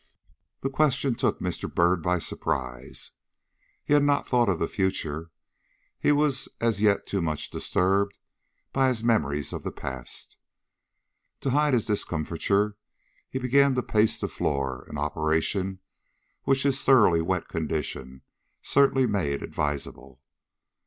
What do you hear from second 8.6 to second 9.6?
by his memories